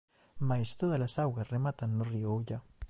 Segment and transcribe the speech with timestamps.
[0.47, 2.59] Mais tódalas augas rematan no río Ulla.